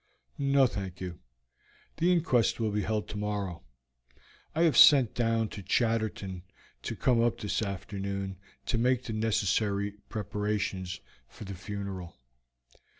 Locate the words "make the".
8.79-9.13